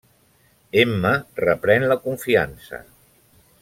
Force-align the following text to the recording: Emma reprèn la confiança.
Emma 0.85 1.11
reprèn 1.43 1.87
la 1.93 2.01
confiança. 2.09 2.85